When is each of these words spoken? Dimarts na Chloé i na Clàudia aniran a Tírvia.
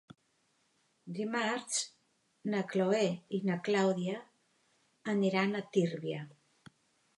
Dimarts 1.17 1.81
na 2.55 2.63
Chloé 2.73 3.03
i 3.39 3.41
na 3.51 3.59
Clàudia 3.69 4.17
aniran 5.17 5.57
a 5.57 5.65
Tírvia. 5.79 6.27